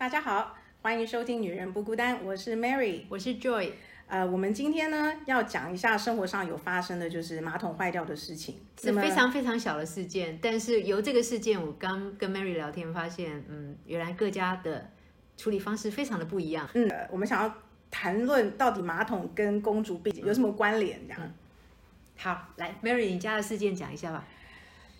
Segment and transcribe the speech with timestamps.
[0.00, 3.02] 大家好，欢迎收听《女人不孤单》，我是 Mary。
[3.10, 3.72] 我是 Joy，
[4.06, 14.90] 呃，我们今天呢要讲一下生活上有发生的就是马桶坏掉的事情，是非常非常小的事件，但是由这个事件，我刚跟 Mary 聊天，发现，嗯，原来各家的
[15.36, 16.66] 处理方式非常的不一样。
[16.72, 17.54] 嗯，呃我们想要
[17.90, 20.98] 谈论到底马桶跟公主病有什么关联？
[21.06, 21.20] 这样。
[22.16, 24.24] 好，来 Mary，你家的事件讲一下吧。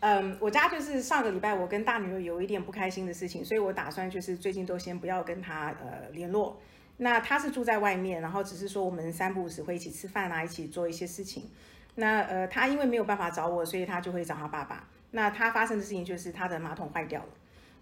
[0.01, 6.59] 嗯，我家就是上个礼拜我跟大女儿有一点不开心的事情，所以我打算就是最近都先不要跟她呃联络。
[6.97, 11.51] 那她是住在外面，然后只是说我们三不五时会一起吃饭啊，一起做一些事情。
[11.97, 14.89] 那呃，她因为没有办法找我，所以她就会找她爸爸。
[15.11, 17.29] 那她发生的事情就是她的马桶坏掉了，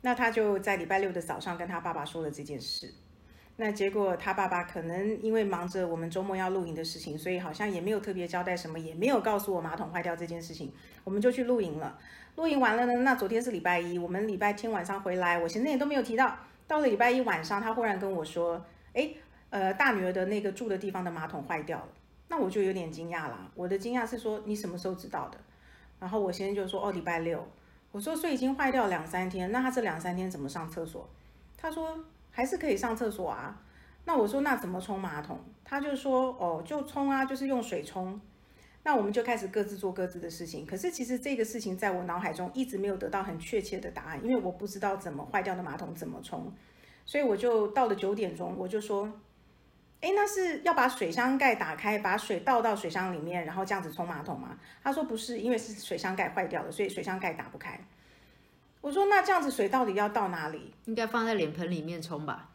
[0.01, 2.92] 那她就在礼拜六的早上跟她爸爸说了这件事。
[3.61, 11.98] 那结果他爸爸可能因为忙着我们周末要露营的事情，所以好像也没有特别交代什么，也没有告诉我马桶坏掉这件事情，我们就去露营了。
[12.36, 16.36] 露营完了呢，那昨天是礼拜一，我们礼拜天晚上回来，我先生也都没有提到。
[16.69, 18.64] 到了礼拜一晚上，他忽然跟我说
[18.95, 19.11] ：“哎，
[19.51, 21.89] 呃，大女儿的那个住的地方的马桶坏掉了。”
[22.29, 23.51] 那我就有点惊讶啦。
[23.56, 25.39] 我的惊讶是说：“你什么时候知道的？”
[25.98, 27.45] 然后我先就说：“哦，礼拜六。”
[27.91, 31.09] 我说：“所以已经坏掉两三天，那他这两三天怎么上厕所？”
[31.56, 31.98] 他说
[32.39, 33.61] ：“还是可以上厕所啊。”
[34.06, 38.20] 那我说：“那怎么冲马桶？”他就说：“哦，就冲啊，就是用水冲。”
[38.84, 40.64] 那我们就开始各自做各自的事情。
[40.64, 46.50] 可是其实这个事情在我脑海中一直没有得到很确切的答案，因为我不知道怎么坏掉的马桶怎么冲，
[47.05, 49.12] 所以我就到了九点钟，我就说
[50.00, 57.78] ：“哎，那是要把水箱盖打开，把水倒到水箱里面，然后这样子冲马桶吗？”他说：“不是，因为是水箱盖坏掉了，所以水箱盖打不开。”
[58.81, 60.73] 我说：“那这样子水到底要到哪里？
[60.84, 62.51] 应该放在脸盆里面冲吧？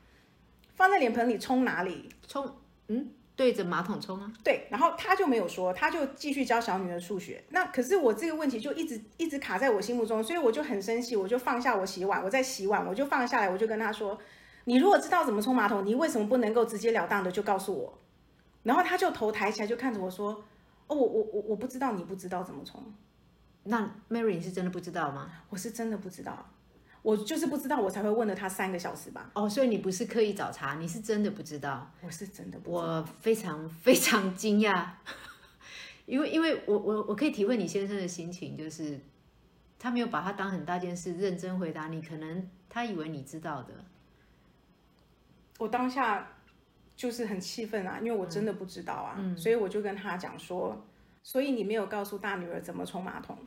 [0.76, 2.10] 放在脸盆里冲哪里？
[2.28, 2.56] 冲，
[2.88, 4.32] 嗯，对着马桶冲啊。
[4.44, 7.44] 对，然后他就没有说，他就继续教小女儿数学。
[7.50, 14.18] 那可是我这个问题就一直一直卡在我心目中，所以我就很生气，我就放下我洗碗，我在洗碗，我就放下来，我就跟他说
[14.66, 18.00] ：“你如果知道怎么冲马桶，你为什么不能够直截了当的就告诉我？”
[18.64, 20.44] 然后他就头抬起来就看着我说
[20.88, 22.82] ：“哦，我我我我不知道，你不知道怎么冲，
[23.64, 25.30] 那 Mary 你是真的不知道吗？
[25.50, 26.50] 我是真的不知道，
[27.02, 31.92] 我就是不知道，我才会问了他三个小时吧，哦，所以你不是刻意找茬，你是真的不知道。
[32.02, 32.84] 我是真的不知道。
[32.84, 34.86] 我非常非常惊讶，
[36.06, 39.00] 因为因为我我我可以体会你先生的心情，就是
[39.80, 43.74] 他没有把他当很大件事，认真回答你，可能他以为你知道的。
[45.60, 46.28] 我当下
[46.96, 50.86] 就是很气愤啊，因为我真的不知道啊，所以我就跟他讲说，
[51.24, 53.38] 所以你没有告诉大女儿怎么冲马桶，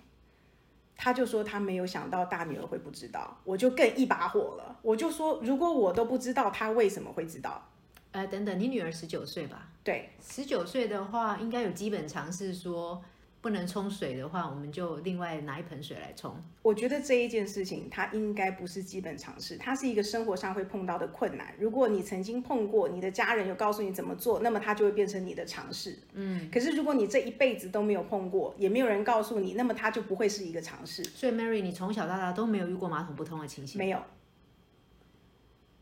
[0.97, 7.69] 他就说他没有想到大女儿会不知道，我就更一把火了，我就说如果我都不知道，他为什么会知道？
[8.13, 9.69] 呃，等等，你女儿十九岁吧？
[9.85, 13.05] 对，十九岁的话，应该有基本常识，说
[13.47, 16.35] 不能冲水的话，我们就另外拿一盆水来冲。
[16.63, 21.55] 我觉得这一件事情它应该不是基本常识，它是一个生活上会碰到的困难。
[21.57, 25.97] 如果你曾经碰过，你的家人有告诉你怎么做，那么它就会变成你的常识。
[26.15, 31.05] 嗯，可是如果你这一辈子都没有碰过，也没有人告诉你，那么它就不会是一个常识。
[31.05, 33.79] 所以 Mary，你从小到大都没有遇过马桶不通的情形。
[33.79, 34.03] 没有，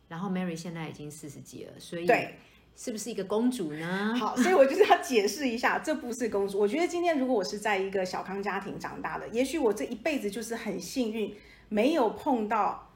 [0.08, 2.34] 然后 Mary 现在已经四十几了，所以对。
[2.76, 4.14] 是不是一个公主呢？
[4.18, 6.58] 好，所以我就是要解释一下，这不是公主。
[6.58, 11.34] 我觉得今天如果我是在一个小康家庭长大的，也许我这一辈子就是很幸运，
[11.68, 12.90] 没有碰到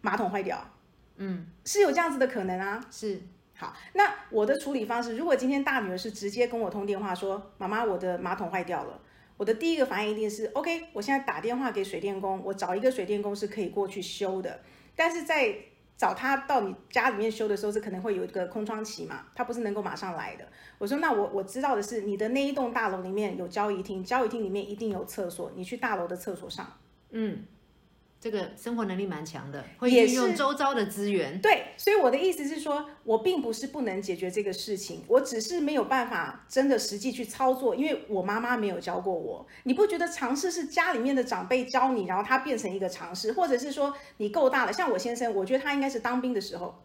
[0.00, 0.70] 马桶坏掉。
[1.16, 2.84] 嗯，是有这样子的可能啊。
[2.90, 3.20] 是。
[3.56, 9.00] 好，那我的处理方式，如果今天大女儿是直接跟我通电话说：“妈妈，我的马桶坏掉了。”
[9.38, 14.60] 我的第一个反应一定是：OK，我现在打电话给水电工，我找一个水电工是可以过去修的。
[14.96, 15.54] 但是在
[15.96, 20.44] 找他到你家里面修的时候，是可能会有一个空窗期嘛，他不是能够马上来的。
[20.78, 26.66] 我说，那我我知道的是，你的那一栋大楼里面有交易厅，交易厅里面一定有厕所，你去大楼的厕所上。
[27.10, 27.44] 嗯，
[28.24, 31.38] 这个生活能力蛮强的，会也运用周遭的资源。
[31.42, 39.46] 对，所以我的意思是说，我并不是不能解决这个事情，我只是没有办法真的实际去操作，因为我妈妈没有教过我。
[39.64, 44.72] 你不觉得尝试是家里面的长辈教你，然后他变成一个尝试，或者是说你够大了？
[44.72, 46.82] 像我先生，我觉得他应该是当兵的时候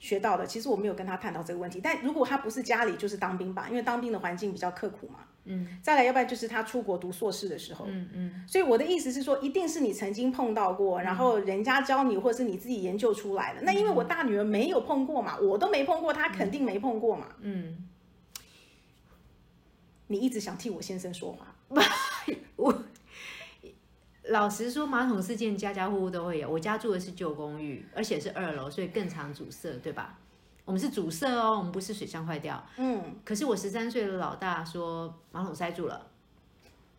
[0.00, 0.44] 学到的。
[0.44, 5.20] 其实我没有跟他探讨这个问题，但如果他不是家里，就是当兵吧，因为当兵的环境比较刻苦嘛。
[5.44, 5.66] 嗯。
[5.82, 7.86] 再来，要不然就是他出国读硕士的时候。
[7.88, 8.44] 嗯嗯。
[8.46, 13.62] 所以我的意思是说，一定是你曾经碰到过，然后人家教你，或者是你自己研究出来的。
[13.62, 17.26] 那因为我大女儿没有碰过嘛，我都没碰过，她肯定没碰过嘛。
[17.40, 17.86] 嗯。
[20.08, 21.54] 你一直想替我先生说话，
[22.56, 22.82] 我
[24.24, 26.50] 老实说，马桶事件家家户户都会有。
[26.50, 30.18] 我家住的是旧公寓，而且是二楼，所以更常阻塞，对吧？
[30.64, 32.62] 我们是阻塞哦，我们不是水箱坏掉。
[32.76, 33.16] 嗯。
[33.24, 36.06] 可是我十三岁的老大说马桶塞住了，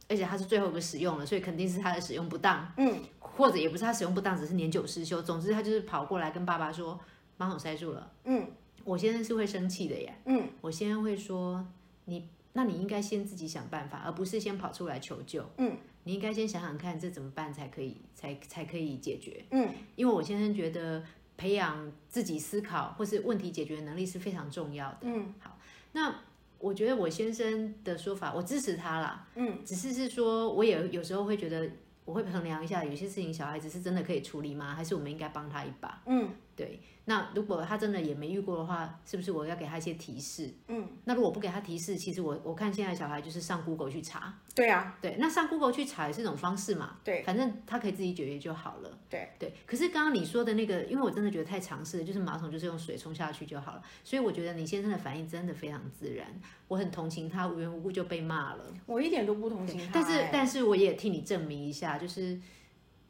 [0.09, 2.71] 而且他是最后一个使用了，所以肯定是他的使用不当。
[2.77, 3.01] 嗯。
[3.19, 5.21] 或者也不是他使用不当，只是年久失修。
[5.21, 6.99] 总之他就是跑过来跟爸爸说
[7.37, 8.11] 马桶塞住了。
[8.25, 8.45] 嗯
[8.83, 11.65] 我先生是会生气的耶，嗯我先生会说
[12.05, 15.47] 你，那你应该先自己想办法，而不是先跑出来求救。
[15.57, 19.45] 嗯你应该先想想看这怎么办才可以，才才可以解决。
[19.51, 21.03] 嗯因为我先生觉得
[21.41, 24.97] 培养自己思考或是问题解决能力是非常重要的。
[25.01, 25.57] 嗯好
[25.93, 26.13] 那
[26.59, 29.25] 我觉得我先生的说法，我支持他啦。
[29.33, 31.67] 嗯，只是是说，我也有时候会觉得，
[32.05, 34.75] 我会衡量一下，有些事情小孩子是真的可以处理吗？
[34.75, 35.99] 还是我们应该帮他一把？
[36.05, 36.29] 嗯
[36.65, 36.79] 对。
[37.05, 40.53] 那如果他真的也没遇过的话，是不是我要给他一些提示？
[40.67, 46.97] 嗯，那如果不给他提示，其实我我看现在小孩就是上 Google 去查，对啊，对，那上 Google 去查也是一种方式嘛。
[47.03, 48.99] 对，反正他可以自己解决就好了。
[49.09, 56.27] 对对，可是刚刚你说的那个，因为我真的觉得太尝试了，就是马桶就是用水冲下去就好了，所以我觉得你先生的反应真的非常自然，
[56.67, 58.63] 我很同情他无缘无故就被骂了。
[58.85, 62.39] 我一点都不同情他、但是哎但是我也替你证明一下，就是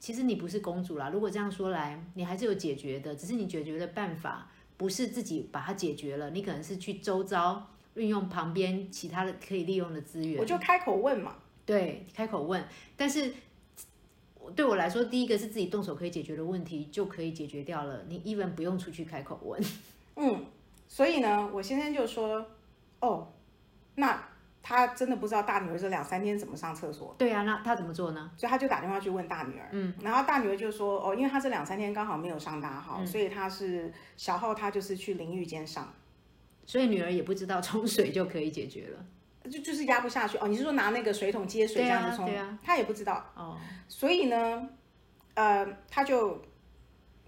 [0.02, 1.10] 其实你不是公主啦。
[1.10, 10.40] 如果这样说来，你还是有解决的，只是你解决的办法不是自己把它解决了，你可能是去周遭运用旁边其他的可以利用的资源。
[10.40, 11.36] 我就开口问嘛。
[11.68, 12.66] 对，开口问，
[12.98, 13.32] 但是
[14.56, 19.64] 对我来说，第一个是自己动手可以解决的问题就可以解决掉了，你 even 不用出去开口问。
[20.16, 20.46] 嗯，
[20.88, 22.44] 所以呢，我先生就说，
[23.02, 23.32] 哦，
[23.94, 24.31] 那
[24.64, 28.32] 他真的不知道大女儿这两三天怎么上厕所，对啊，那他怎么做呢？
[28.38, 29.68] 所以他就打电话去问大女儿。
[29.72, 35.92] 嗯，然后大女儿就说，哦，因为他这两三天刚好没有上大号，所以他是小号，他就是去淋浴间上，
[36.66, 39.06] 所以女儿也不知道冲水就可以解决了。
[39.50, 40.38] 就就是压不下去。
[40.38, 42.26] 哦，你是说拿那个水桶接水这样子冲？
[42.28, 43.26] 对啊他也不知道。
[43.36, 43.58] 哦，
[43.88, 44.70] 所以呢，
[45.34, 46.40] 呃，他就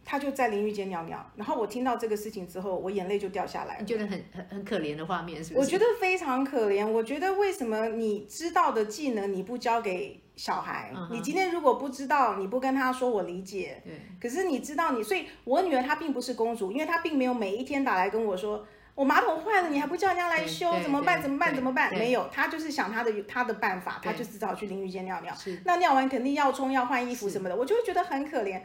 [0.05, 3.81] 他就在淋浴间尿尿，然后我听到这个事情之后，我眼泪就掉下来了。
[3.81, 5.59] 你觉得很很很可怜的画面是不是？
[5.59, 6.85] 我觉得非常可怜。
[6.85, 10.91] 我觉得为什么你知道的技能你不教给小孩？
[11.11, 13.81] 你今天如果不知道，你不跟他说我理解。
[13.83, 13.94] 对。
[14.21, 18.65] 可是你知道你，所以我女儿她并不是公主，因为她并没有每一天打来跟我说。
[18.95, 21.19] 我马桶坏了，你还不叫人家来修，怎么办？
[21.19, 21.55] 怎么办？
[21.55, 21.91] 怎么办？
[21.97, 25.33] 没有，她就是想她的她的办法，她对就只好去淋浴间尿尿。
[25.33, 28.61] 是那尿完肯定要冲、要换衣服什么的，我就会觉得很可怜。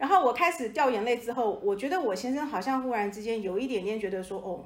[0.00, 4.64] 然后我开始掉眼泪之后，我觉得我先生好像忽然之间有一点点觉得说，哦，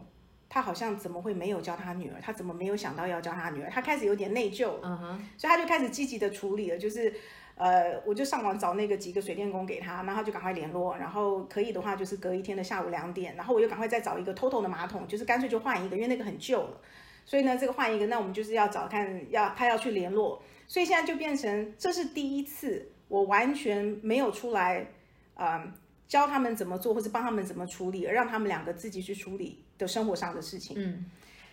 [0.49, 2.21] 他好像怎么会没有教他女儿？
[2.23, 3.69] 他怎么没有想到要教他女儿？
[3.69, 7.13] 他开始有点内疚了，嗯哼，所以他就开始积极的处理了，就是。
[7.57, 16.81] 呃，我就上网找那个几个水电工给他，然后就赶快联络，然后可以的话就是隔一天的下午两点，然后我又赶快再找一个 TOTO 的马桶，就是干脆就换一个，因为那个很旧了，
[17.25, 24.89] 所以呢这个换一个，那我们就是要找看要他要去联络，所以现在就变成这是第一次我完全没有出来，
[25.35, 25.73] 呃，
[26.07, 30.77] 教他们怎么做或者帮他们怎么处理，而让他们两个自己去处理的生活上的事情。
[30.79, 31.11] 嗯，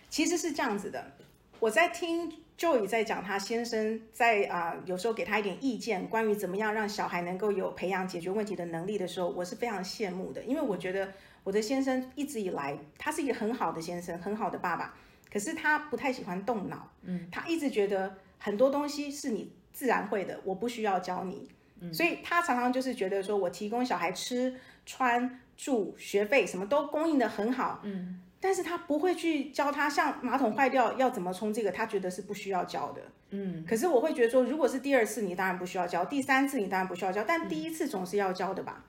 [0.08, 1.12] 其实是这样子的，
[1.58, 11.12] 我在听 Joy 在讲他先生在啊、有时候给他一点意见，关于怎么样让小孩能够有培养解决问题的能力的时候，我是非常羡慕的，因为我觉得
[11.42, 14.94] 我的先生一直以来他是一个很好的先生，很好的爸爸，
[15.32, 21.48] 可是他不太喜欢动脑，嗯，他一直觉得很多东西是你自然会的，我不需要教你，
[21.90, 28.20] 所以他常常就是觉得说我提供小孩吃穿住学费什么都供应的很好，嗯。
[28.44, 33.00] 但是他不会去教他，像马桶坏掉要怎么冲这个，他觉得是不需要教的。
[33.30, 38.84] 嗯，可是我会觉得说，如果是第二次，你当然不需要教；第三次你当然不需要教，但第一次总是要教的吧？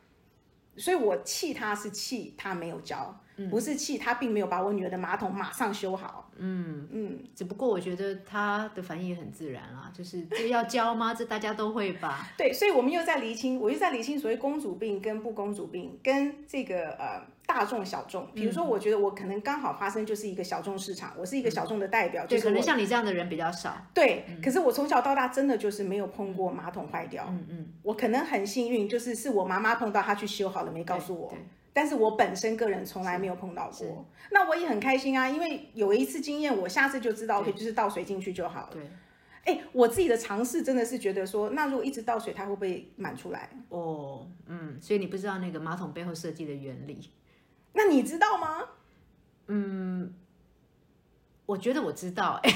[0.77, 3.15] 所以我气他是气他没有教，
[3.49, 6.31] 不是气他并没有把我女儿的马桶马上修好。
[6.37, 11.13] 嗯嗯，只不过我觉得他的反应也很自然啦， 就是这要教吗？
[11.13, 12.27] 这大家都会吧？
[12.37, 18.27] 对，所以我们又在厘清，我又在厘清所谓公主病跟不公主病，跟这个呃大众小众。
[18.33, 23.75] 比如说，我觉得我可能刚好发生就是一个小众市场，我是一个小众的代表，对，就是可能像你这样的人比较少。
[23.93, 27.25] 对，可是我从小到大真的就是没有碰过马桶坏掉。
[27.29, 31.39] 嗯嗯，我可能很幸运，就是是我妈妈碰到，她去修好了，没告诉我对。
[31.75, 38.69] 但是我本身个人从来没有碰到过，那我也很开心啊，因为有一次经验，我下次就知道，OK，就是倒水进去就好了。
[38.71, 38.83] 对，
[39.45, 43.49] 哎，我自己的尝试真的是觉得说，那如果一直倒水，它会不会满出来？
[43.69, 47.09] 哦，嗯，所以你不知道那个马桶背后设计的原理。
[47.73, 48.59] 那你知道吗？
[49.47, 50.13] 嗯
[51.45, 52.53] 我觉得我知道、哎，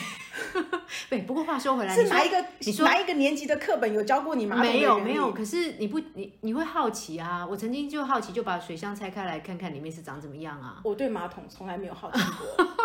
[1.09, 1.21] 对。
[1.23, 7.45] 不过话说回来，是哪一个你说哪一个年级的课本有教过你马桶没有没有，可是你不你你会好奇啊？
[7.45, 10.79] 我曾经就好奇，就把水箱拆开来看看里面是长怎么样啊？
[10.85, 12.75] 我对马桶从来没有好奇过啊！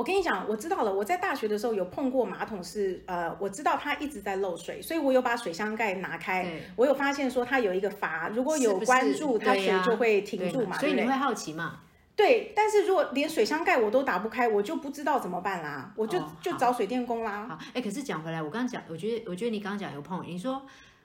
[0.00, 0.90] 我跟你讲，我知道了。
[0.90, 11.02] 我在大学的时候有碰过马桶是，呃，我知道它一直在漏水，所以我有把水箱盖拿开，我有发现说它有一个阀，如果有关注，它水就会停住嘛，对所以？
[11.02, 11.80] 你会好奇嘛？
[12.16, 17.46] 对，但是如果连水箱盖我都打不开，我就不知道怎么办啦，我就、哦就找水电工啦。
[17.46, 20.62] 好，哎，可是讲回来，我刚刚讲，我觉得我觉得你刚刚讲有碰，你说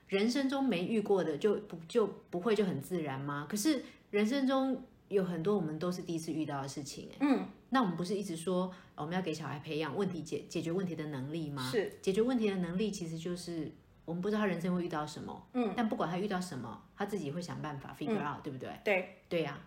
[0.07, 3.45] 人生中没遇过的就不就不会就很自然吗？
[3.49, 11.69] 可是人生中有很多我们都是第一次遇到的事情，哎，嗯，那我们不是一直说哦我们要给小孩培养问题解解决问题的能力吗？
[11.71, 13.71] 是，解决问题的能力其实就是
[14.05, 18.69] 我们不知道他人生会遇到什么，嗯，但不管他遇到什么，他自己会想办法 figure out，、对不对？
[18.83, 19.09] 对。
[19.27, 19.59] 对呀、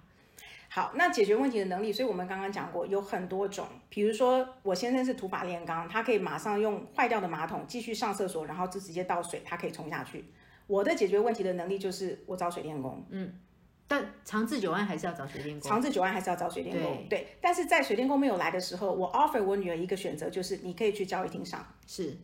[0.70, 10.24] 好，那解决问题的能力，所以我们刚刚讲过有很多种，比如说我先生是土法炼钢，他可以马上用坏掉的马桶继续上厕所，然后就直接倒水，他可以冲下去。
[10.68, 13.04] 我的解决问题的能力就是我找水电工，
[13.88, 15.68] 但长治久安还是要找水电工。
[15.68, 17.08] 长治久安还是要找水电工。
[17.08, 21.66] 对，但是在水电工没有来的时候，我 offer 我女儿一个选择，就是你可以去教育厅上。
[21.86, 22.14] 是，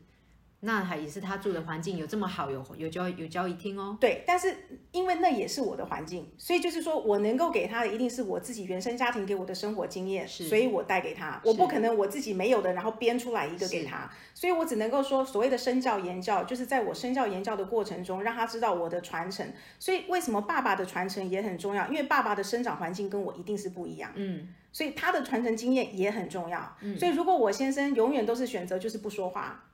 [0.65, 3.97] 那还也是他住的环境有这么好，有有交有交易厅哦。
[4.01, 4.57] 对，但是
[4.93, 19.47] 因为那也是我的环境，所以就是说我能够给他的一定是我自己原生家庭给我的生活经验，所以我带给他，我不可能我自己没有的，然后编出来一个给他，所以我只能够说所谓的身教言教，就是在我身教言教的过程中，让他知道我的传承。
[19.79, 21.87] 所以为什么爸爸的传承也很重要？
[21.89, 26.77] 因为爸爸的生长环境跟我一定是不一样，嗯，所以他的传承经验也很重要。
[26.99, 29.65] 所以如果我先生永远都是选择就是不说话。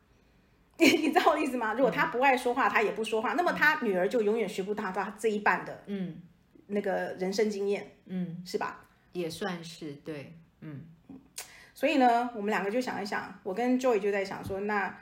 [0.80, 1.74] 你 你知道我的意思吗？
[1.74, 6.16] 如果他不爱说话，他也不说话，那么他女儿就永远学不到他这一半的，嗯，
[6.66, 8.84] 那个人生经验，嗯，是吧？
[9.12, 10.82] 也算是对，嗯，
[11.74, 14.96] 所以呢，我们两个就想一想，我跟 Joy 就在想说，那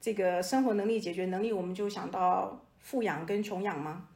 [0.00, 4.06] 这个生活能力、解决能力，我们就想到富养跟穷养吗？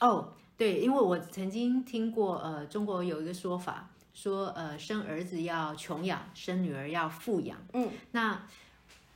[0.00, 7.58] 哦，对，因为我曾经听过，呃，中国有一个说法，说呃，生儿子要穷养，生女儿要富养。
[7.72, 8.46] 嗯，那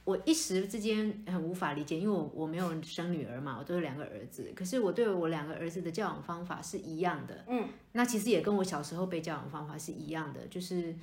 [0.05, 7.45] 我一时之间很无法理解，因为我我没有生女儿嘛，我都有两个儿子，可是我对我两个儿子的教养方法是一样的。
[7.49, 10.95] 嗯，那其实也跟我小时候被教养方法是一样的，就是。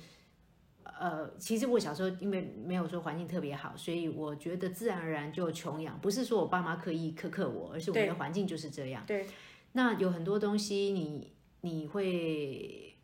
[0.98, 9.02] 呃，其实我小时候因为没有说环境特别好，所以我觉得自然而然就穷养，不是说我爸妈刻意苛刻我，而是我们的环境就是这样。
[9.06, 9.26] 对，
[9.72, 12.94] 那有很多东西你你会，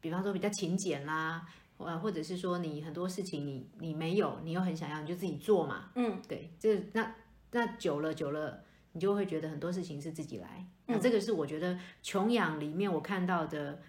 [0.00, 1.46] 比方说比较勤俭啦，
[1.78, 5.90] 呃，或者是说你很多事情你你没有，你又很想要，你就自己做嘛。
[5.94, 7.14] 嗯，对，这那
[7.52, 10.66] 那久了久了，你就会觉得很多事情是自己来。
[10.86, 13.80] 那这个是我觉得穷养里面我看到的。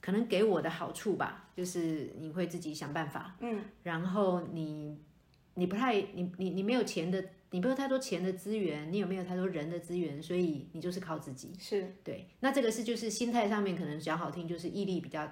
[0.00, 4.96] 可能给我的好处吧，就是你会自己想办法，嗯，然后你
[5.54, 12.28] 你不太你你你没有钱的，你没有太多钱的资源，你有没有太多人的资源，所以你就是靠自己，是对。
[12.38, 15.30] 那这个是就是心态上面可能讲好听，就是毅力比较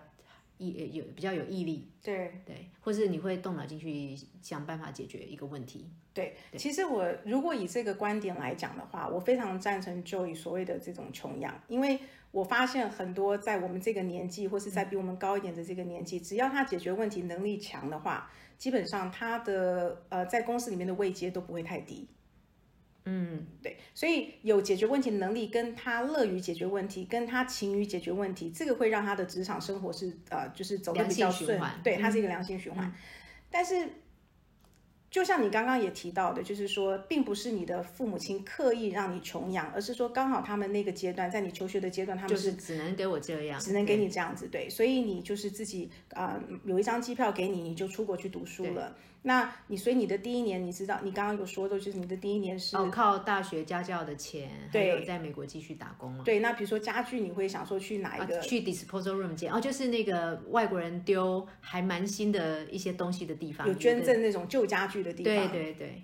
[0.59, 5.91] 毅有比较有毅力，对对，或是你会动脑筋去想办法解决一个问题。
[6.15, 6.35] 对。
[6.57, 11.99] 其实我如果以这个观点来讲的话，我非常赞成 Joy 所谓的这种穷养，因为
[12.31, 22.09] 我发现很多在我们这个年纪，或是在比我们高一点的这个年纪，只要他解决问题能力强的话，基本上他的呃在公司里面的位阶都不会太低。
[23.09, 32.93] 嗯，对，所以有解决问题的能力，跟他乐于解决问题，跟他勤于解决问题，这个会让他的职场生活是呃，就是走的比较顺对，它是一个良性循环。
[33.49, 33.89] 但是，
[35.17, 48.95] 就像你刚刚也提到的，就是说，并不是你的父母亲刻意让你穷养，而是说刚好他们那个阶段，在你求学的阶段，他们就是只能给我这样，只能给你这样子，对，所以你就是自己啊、呃有一张机票给你，你就出国去读书了。
[49.23, 56.23] 那你所以你的第一年，你知道你刚刚有说的，就是你的第一年是、哦靠大学家教的钱，对还有在美国继续打工了。
[56.23, 58.39] 对，那比如说家具，你会想说去哪一个？
[58.39, 65.49] 啊、去 disposal room 捡哦，就是那个外国人丢还蛮新的一些东西的地方，有捐赠那种旧家具的地方。
[65.51, 66.03] 对对对，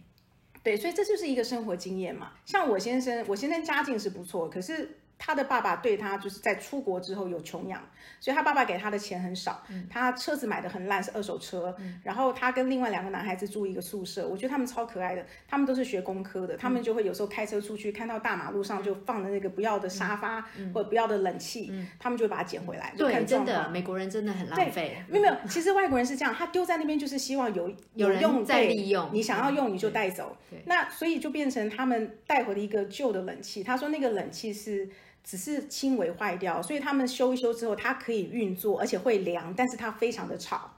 [0.62, 2.32] 对，所以这就是一个生活经验嘛。
[2.46, 7.80] 像我先生，我先生家境是不错，可是他的爸爸对他就是在出国之后有穷养，
[8.18, 11.72] 所以他爸爸给他的钱很少，他车子买的很烂，是二手车。
[12.02, 20.40] 然后他跟另外两个男孩子住一个宿舍，我觉得他们超可爱的，他们都是学工科的，他们就会有时候开车出去，看到大马路上就放的那个不要的沙发、
[20.74, 22.90] 或者不要的冷气，他们就会把它捡回来。
[22.96, 24.96] 就对，看真的，美国人真的很浪费。
[25.08, 30.36] 没有没有，其实外国人是这样，他丢在那边就是希望有有人用再利用你想要用你就带走。
[30.64, 34.88] 那所以就变成他们带回了一个旧的冷气，他说那个冷气是
[35.24, 40.70] 只是轻微坏掉，所以他们修一修之后它可以运作，而且会凉，但是它非常的吵。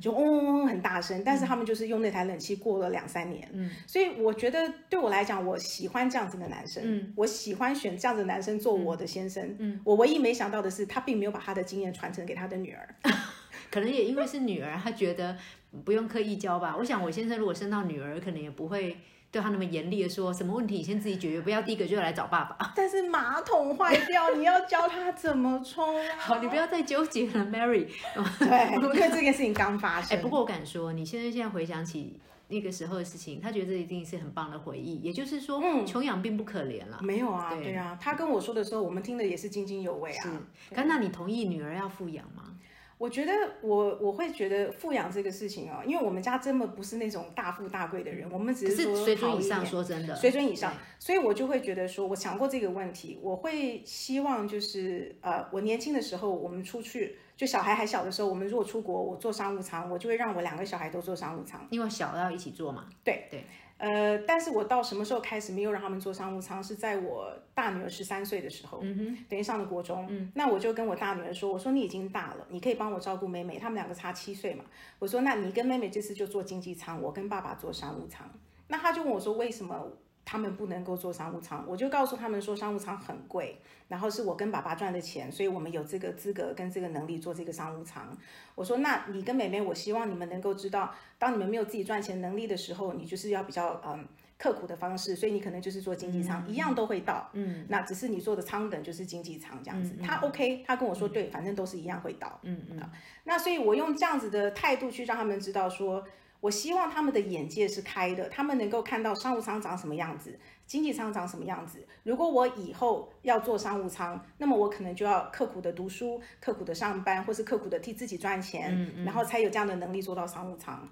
[0.00, 12.94] 就嗡嗡嗡很大声，但是他们就是用那台冷气过了两三年，嗯，所以我觉得对我来讲，我喜欢这样子的男生，嗯，我喜欢选这样子的男生做我的先生，嗯，我唯一没想到的是，他并没有把他的经验传承给他的女儿，
[13.72, 15.36] 可能也因为是女儿，他觉得
[15.84, 16.76] 不用刻意教吧。
[16.78, 18.96] 我想我先生如果生到女儿，可能也不会
[19.32, 22.72] 对他那么严厉的说，什么问题你先自己解决，不要第一个就来找爸爸。
[22.76, 26.02] 但是马桶坏掉，你要教他怎么冲、啊？
[26.18, 27.86] 好，你不要再纠结了，Mary。
[28.38, 30.20] 对，因为这件事情刚发哎、生。
[30.20, 34.96] 不过我敢说，你现在现在回想起那个时候的事情，他觉得这一定是很棒的回忆。
[34.96, 36.98] 也就是说，嗯穷养并不可怜了。
[37.00, 40.22] 没有啊，对对啊，他跟我说的时候，我们听的也是津津有味啊。
[40.22, 42.54] 是，可那你同意女儿要富养吗？
[43.02, 43.32] 我觉得
[43.62, 61.66] 我我会觉得富养这个事情哦，因为我们家真的不是那种大富大贵的人，我们只是说水准以上，好一点说真的，水准以上，所以我就会觉得说，我想过这个问题，我会希望就是呃，我年轻的时候我们出去，就小孩还小的时候，我们如果出国，我坐商务舱，我就会让我两个小孩都坐商务舱。
[61.70, 62.86] 因为小要一起做嘛。
[63.02, 63.44] 对对，
[63.82, 66.62] 呃，但是我到什么时候开始没有让他们坐商务舱？
[66.62, 74.64] 是在我大女儿十三岁的时候，嗯哼，等于上了国中，嗯，那我就跟我大女儿说，我说你已经大了，你可以帮我照顾妹妹，他们两个差七岁嘛，
[75.00, 78.30] 我说那你跟妹妹这次就坐经济舱，我跟爸爸坐商务舱。
[78.68, 79.92] 那他就问我说为什么？
[80.24, 88.16] 他们不能够做商务舱，我就告诉他们说商务舱很贵，然后是我跟爸爸赚的钱，所以我们有这个资格跟这个能力做这个商务舱。
[88.54, 94.06] 我说，那你跟妹妹，我希望你们能够知道，当你们没有自己赚钱能力的时候，你就是要比较嗯
[94.38, 99.96] 刻苦的方式，所以你可能就是做经济舱，一样都会到，嗯，那只是你坐的舱等就是经济舱这样子。
[100.02, 102.80] 他 OK，他跟我说对，反正都是一样会到，嗯嗯。
[103.24, 106.04] 那所以我用这样子的态度去让他们知道说。
[106.42, 111.86] 我希望他们的眼界是开的，他们能够看到商务舱长什么样子，经济舱长什么样子。
[112.02, 120.88] 如果我以后要做商务舱，那么我可能就要刻苦的读书，刻苦的上班，或是刻苦的替自己赚钱，然后才有这样的能力做到商务舱。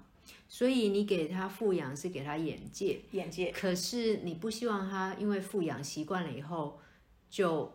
[0.47, 3.51] 所以你给他富养是给他眼界，眼界。
[3.51, 6.79] 可是你不希望他因为富养习惯了以后，
[7.29, 7.73] 就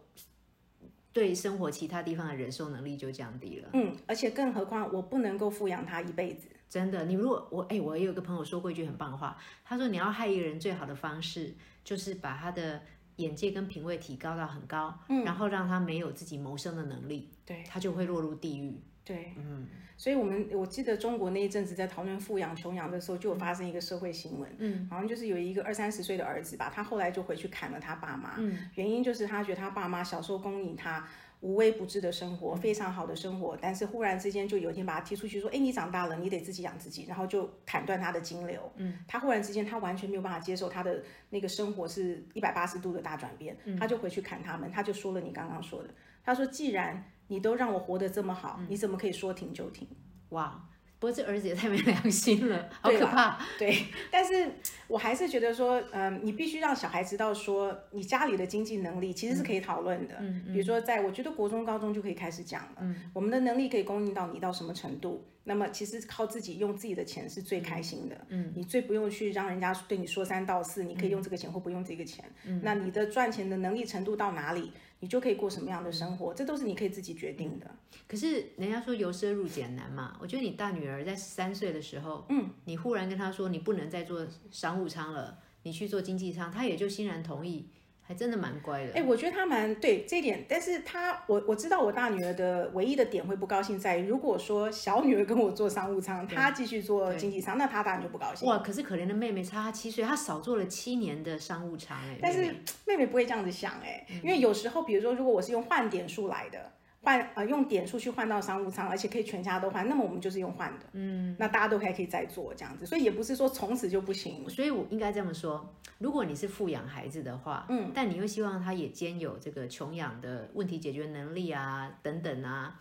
[1.12, 3.68] 对生活其他地方的忍受能力就降低了。
[3.74, 6.48] 嗯，而且更何况我不能够富养他一辈子。
[6.68, 11.54] 真的，你如果我哎，我有一个朋友说过一句很棒的话，他说你要害一个人最好的方式
[11.84, 12.82] 就是把他的
[13.16, 18.78] 眼界跟品味提高到很高，嗯，然后让他没有自己谋生的能力，对，他就会落入地狱。
[19.04, 31.06] 对，嗯，所以我们我记得中国那一阵子在讨论富养穷养的时候，就有发生一个社会新闻，嗯，好像就是有一个二三十岁的儿子吧，他后来就回去砍了他爸妈，嗯，原因就是他觉得他爸妈小时候供应他。
[31.40, 38.70] 无微不至的生活，非常好的生活，但是忽然之间就有一天把他踢出去，说：“哎，你长大了，你得自己养自己。”然后就砍断他的金流。
[38.76, 45.90] 嗯，他忽然之间他完全没有办法接受他的那个生活是一百八十度的大转变，他就回去砍他们，他就说了你刚刚说的，
[46.24, 49.86] 他说：“既然你都让我活得这么好，你怎么可以说停就停？”
[50.30, 50.68] 哇！
[50.98, 53.38] 不过这儿子也太没良心了， 好可怕。
[53.58, 53.76] 对，
[54.10, 54.48] 但是
[54.88, 60.14] 我还是觉得说，嗯，你必须让小孩知道说，你家里的经济能力其实是可以讨论的。
[60.20, 60.52] 嗯嗯。
[60.54, 62.76] 比如说，在我觉得国中、高中就可以开始讲了。
[62.80, 62.96] 嗯。
[63.12, 65.22] 我们的能力可以供应到你到什么程度？
[65.44, 68.16] 那么其实靠自己用自己的钱是最开心的。
[68.30, 68.52] 嗯。
[68.56, 72.24] 你最不用去让人家对你说三道四，你可以用这个钱或不用这个钱。
[72.46, 72.60] 嗯。
[72.64, 74.72] 那你的赚钱的能力程度到哪里？
[75.00, 77.70] 你就可以过什么样的生活，这都是你可以自己决定的。
[78.08, 87.68] 可是人家说由奢入俭难嘛，我觉得你大女儿在三岁的时候，嗯，你忽然跟她说你不能再做商务舱了，你去做经济舱，她也就欣然同意。
[88.08, 98.48] 还真的蛮乖的，哎，我觉得他蛮对这一点，但是他我我知道我大女儿的唯一的点会不高兴在于，如果说小女儿跟我坐商务舱，她继续做经济舱，那她当然就不高兴。
[98.48, 102.54] 哇，可是可怜的妹妹差她七岁，她少做了七年的商务舱，哎，但是
[102.86, 106.72] 妹妹不会这样子想，哎，因为有时候比如说如果我是用换点数来的。
[107.06, 114.50] 换呃用点数去换到商务舱，而且可以全家都换，那么我们就是用换的，嗯，那大家都还可以再做这样子，所以也不是说从此就不行。
[114.50, 122.80] 所以我应该这么说，如果你是富养孩子的话，嗯，但你又希望他也兼有这个穷养的问题解决能力啊，等等啊。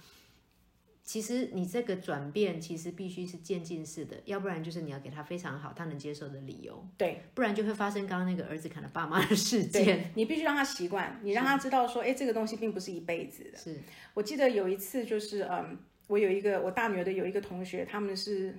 [1.05, 10.09] 其实你这个转变其实必须是渐进式的，要不然就是你要给他非常好他能接受的理由，对，不然就会发生刚刚那个儿子砍了爸妈的事件。
[10.15, 13.57] 你必须让他习惯，你让他知道说，哎，这个东西并不是一辈子的。
[13.59, 13.79] 是
[14.15, 18.55] 我记得有一次就是，嗯，我有一个我大女儿的有一个同学，他们是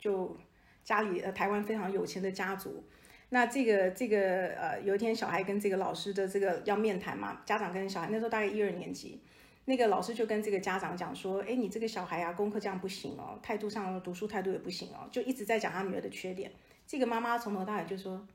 [0.00, 0.36] 就
[0.82, 2.82] 家里呃台湾非常有钱的家族，
[3.28, 9.20] 那这个这个呃有一天小孩跟这个老师的这个要面谈嘛，家长跟小孩那时候大概一二年级。
[9.66, 16.52] 那个老师就跟这个家长讲说：“哎，你这个小孩啊，功课这样不行哦，态度上读书态度也不行哦，就一直在讲他女儿的缺点。”
[16.86, 18.28] 这个妈妈从头到尾就说：“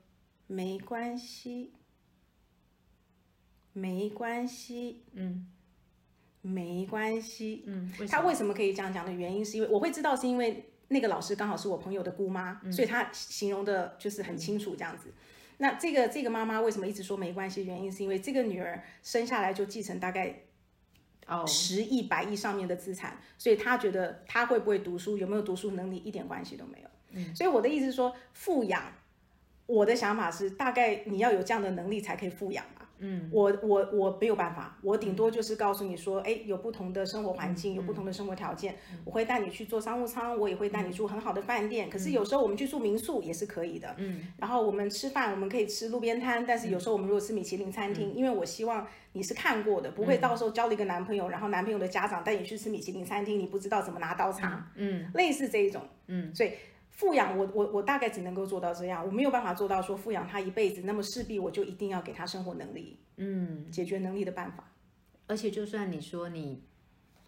[0.48, 1.72] 没关系，
[3.72, 5.46] 没关系，嗯，
[6.40, 15.12] 没关系，嗯。”他为什么可以这样讲的原因，是因为我会知道，是因为那个老师刚好是我朋友的姑妈，所以他形容的就是很清楚这样子。
[15.58, 17.64] 那这个这个妈妈为什么一直说没关系？
[17.64, 20.34] 原因是因为这个女儿生下来就继承大概。
[21.46, 26.88] 十亿、百亿上面的资产，所以他觉得他会不会读书，有没有读书能力，一点关系都没有。
[27.12, 28.82] 嗯，所以我的意思是说，富养，
[29.66, 32.89] 我的想法是，大概你要有这样的能力才可以富养吧。
[33.00, 41.90] 嗯，我我我没有办法，我顶多就是告诉你说，哎，有不同的生活环境，有不同的生活条件，我会带你去做商务舱，我也会带你住很好的饭店。
[41.90, 43.94] 可是有时候我们去住民宿也是可以的。
[43.98, 54.70] 嗯，然后我们吃饭，我们可以吃路边摊，但是有时候我们如果吃米其林餐厅，因为我希望你是看过的，不会到时候交了一个男朋友，然后男朋友的家长带你去吃米其林餐厅，你不知道怎么拿刀叉。
[54.74, 55.82] 嗯，类似这一种。
[56.06, 56.50] 嗯，所以。
[57.00, 64.70] 富养我我我大概只能够做到这样，我没有办法做到说富养他一辈子，那么势必我就一定要给他生活能力，嗯，解决能力的办法。
[65.26, 66.62] 而且就算你说你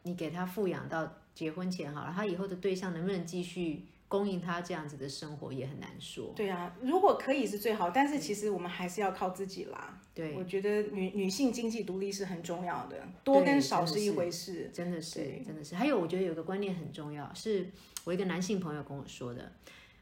[0.03, 3.87] 你给他富养到结婚前好了，他以后的对象能不能继续？
[4.13, 6.35] 供应他这样子的生活也很难说。
[6.37, 9.99] 对啊，如果可以是最好，但是其实我们还是要靠自己啦。
[10.13, 14.71] 对，我觉得女女性经济独立是很重要的，多跟少是一回事。
[14.75, 15.75] 真的是，真的是。
[15.75, 17.71] 还有，我觉得有个观念很重要，是
[18.05, 19.51] 我一个男性朋友跟我说的。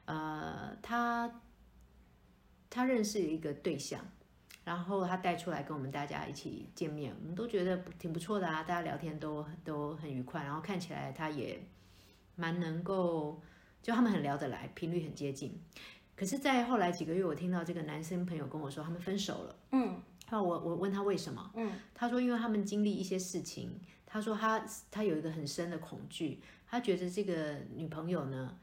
[0.07, 1.41] 呃，他
[2.69, 4.05] 他认识一个对象，
[4.65, 11.61] 然后他带出来跟我们大家一起见面，我们都觉得挺不错的啊，大家聊天都都很愉快，然后看起来他也
[12.35, 13.41] 蛮能够。
[13.83, 15.59] 就他们很聊得来，频率很接近。
[16.17, 19.57] 可是，在后来几个月，我听到这个男生朋友跟我说，他们分手了。
[19.73, 21.51] 嗯，那我我问他为什么？
[21.55, 23.81] 嗯，他说因为他们经历一些事情。
[24.13, 28.59] 他说他他有一个很深的恐惧，他觉得这个女朋友呢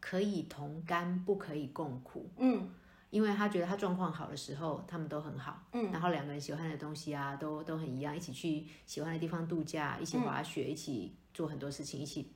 [0.00, 2.28] 可以同甘，不可以共苦。
[2.36, 2.68] 嗯，
[3.10, 5.62] 因为他觉得他状况好的时候，他们都很好。
[5.72, 12.32] 嗯，然后两个人喜欢的东西啊，都都很一样，一起去喜欢的地方度假，一起滑雪，一起做很多事情，一起。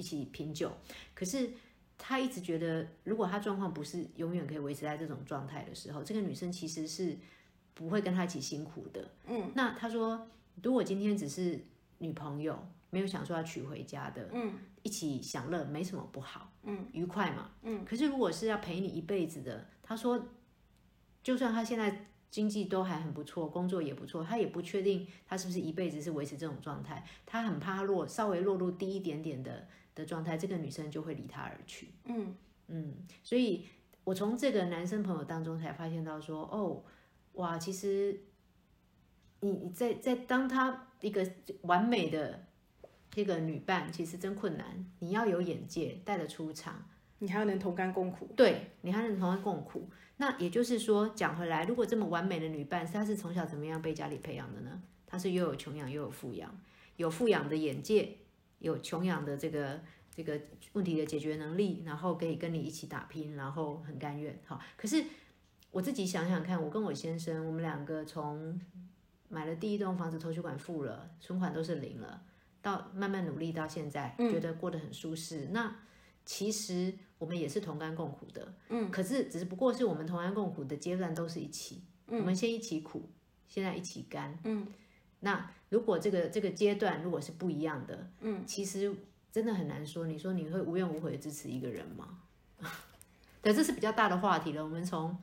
[0.00, 0.72] 一起品酒，
[1.14, 1.50] 可是
[1.98, 7.18] 他一直觉得，如果他状况不是永远可以维持在这种状态的时候，这个女生其实是
[7.74, 9.10] 不会跟他一起辛苦的。
[9.26, 10.26] 嗯，那他说，
[10.62, 11.62] 如果今天只是
[11.98, 12.58] 女朋友，
[12.88, 17.84] 没有想说要娶回家的，嗯，一起享乐没什么不好，嗯，愉快嘛，嗯。
[17.84, 20.26] 可是如果是要陪你一辈子的，他说，
[21.22, 29.68] 就算他现在经济都还很不错，工作也不错，他也不确定他是不是一辈子是维持这种状态，他很怕落稍微落入低一点点的。
[30.00, 31.92] 的状态，这个女生就会离他而去。
[32.06, 32.34] 嗯
[32.68, 33.66] 嗯，所以
[34.04, 36.82] 我从这个男生朋友当中才发现到说，哦，
[37.34, 38.18] 哇，其实
[39.40, 41.28] 你你在在当他一个
[41.62, 42.46] 完美的
[43.10, 44.86] 这个女伴，其实真困难。
[45.00, 48.28] 你要有眼界，带得出场，你还要能同甘共苦。
[48.36, 49.90] 对，你还能同甘共苦。
[50.16, 54.82] 那也就是说，讲回来，如果这么完美的女伴，她是从小怎么样被家里培养的呢？
[55.06, 56.60] 她是又有穷养又有富养，
[56.96, 58.16] 有富养的眼界。
[58.60, 59.80] 有穷养的这个
[60.14, 60.40] 这个
[60.74, 64.38] 问题的解决能力，然后可以跟你一起打拼，然后很甘愿。
[64.46, 65.04] 好，可是
[65.70, 68.60] 我自己想想看，我跟我先生，我们两个从
[69.28, 72.22] 买了第一栋房子，头期款付了，存款都是零了，
[72.60, 75.48] 到慢慢努力到现在，觉得过得很舒适。
[75.52, 75.74] 那
[76.24, 83.08] 其实我们也是同甘共苦的，嗯，可是只是不过是我们同甘共苦的阶段都是一起，我们先一起苦，
[83.48, 84.66] 现在一起甘，嗯。
[85.20, 88.92] 那如果这个这个阶段如果是不一样的，嗯，其实
[89.30, 90.06] 真的很难说。
[90.06, 92.18] 你说你会无怨无悔支持一个人吗？
[93.42, 94.64] 对，这是比较大的话题了。
[94.64, 95.16] 我们从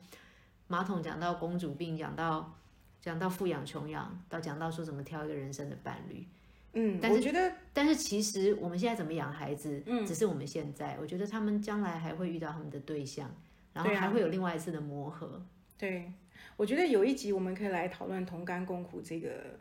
[0.68, 2.54] 马桶讲到公主病，讲到
[3.00, 6.26] 讲到富养穷养，到讲到说怎么挑一个人生的伴侣。
[6.74, 10.96] 嗯，我觉得，但是其实我们现在怎么养孩子，嗯，只是我们现在。
[11.00, 13.28] 我觉得他们将来还会遇到他们的对象，
[13.72, 15.42] 然后还会有另外一次的磨合。
[15.76, 16.12] 对，
[16.56, 19.58] 我觉得有一集我们可以来讨论同甘共苦这个。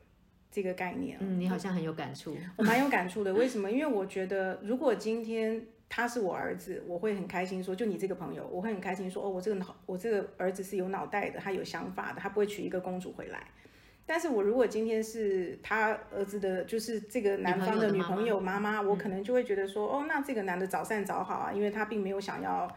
[0.49, 3.33] 这个概念，嗯，你好像很有感触，我蛮有感触的。
[3.33, 3.69] 为什么？
[3.69, 7.63] 因为我觉得，如果今天他是我儿子，我会很开心。
[7.63, 9.10] 说，就你这个朋友，我会很开心。
[9.12, 13.47] 说，哦，我这个脑，我这个儿子是有脑袋的，他有想法的，他不会娶一个公主回来。
[14.05, 22.67] 但是我如果今天是他儿子的，就是这个男方的女朋友妈妈，我可能就会觉得说，哦，那这个男的早散早好啊，因为他并没有想要。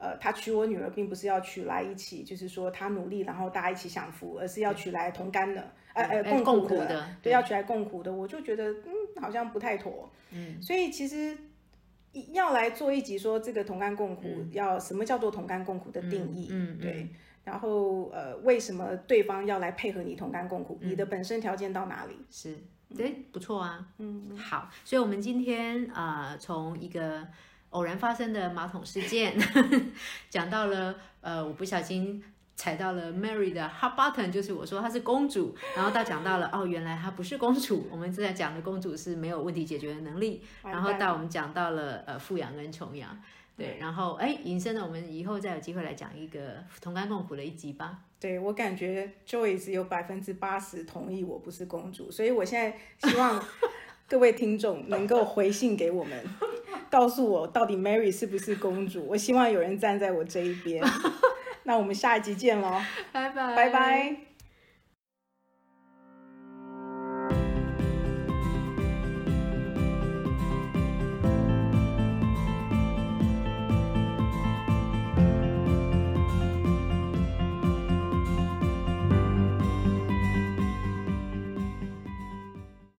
[0.00, 8.10] 呃，他娶我女儿，并不是要娶来一起，就是说他努力，然后大家一起享福，而是要娶来同甘的，呃呃共苦的，对，要娶来共苦的。
[8.10, 10.10] 我就觉得，嗯，好像不太妥。
[10.30, 11.36] 嗯，所以其实
[12.32, 16.48] 要来做一集说这个同甘共苦，要什么叫做同甘共苦的定义？
[16.50, 17.06] 嗯，对。
[17.44, 20.78] 然后呃，为什么对方要来配合你同甘共苦？
[20.80, 22.16] 你的本身条件到哪里？
[22.30, 22.56] 是，
[22.98, 23.86] 哎，不错啊。
[23.98, 24.70] 嗯，好。
[24.82, 27.28] 所以我们今天啊，从一个。
[27.70, 29.36] 偶然发生的马桶事件，
[30.28, 32.22] 讲到了，呃，我不小心
[32.56, 43.16] 踩到了 Mary 的 hot button，就是我说她是公主，然后到讲到了，哦，原来她不是公主，我们正在讲的公主是没有问题解决的能力，然后到我们讲到了，呃，富养跟穷养，
[43.56, 48.00] 对，然后哎，引申了，我们以后再有机会来讲一个同甘共苦的一集吧。
[48.18, 53.42] 对我感觉 Joyce 有百分之八十同意我不是公主，所以我现在希望
[54.06, 56.22] 各位听众能够回信给我们。
[56.90, 59.06] 告诉我到底 Mary 是不是公主？
[59.06, 60.84] 我希望有人站在我这一边。
[61.64, 62.80] 那我们下一集见喽，
[63.12, 64.29] 拜拜，拜拜。